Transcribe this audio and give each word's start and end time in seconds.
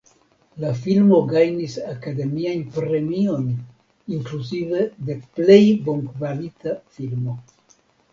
La 0.61 0.69
filmo 0.83 1.17
gajnis 1.33 1.73
Akademiajn 1.89 2.63
Premiojn 2.77 3.51
inkluzive 4.15 4.87
de 5.11 5.19
Plej 5.37 5.59
Bonkvalita 5.91 6.75
Filmo. 6.97 7.37